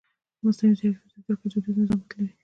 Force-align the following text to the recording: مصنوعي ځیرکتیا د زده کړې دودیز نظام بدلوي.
مصنوعي 0.43 0.75
ځیرکتیا 0.79 1.09
د 1.15 1.15
زده 1.23 1.33
کړې 1.39 1.47
دودیز 1.61 1.75
نظام 1.81 1.99
بدلوي. 2.01 2.31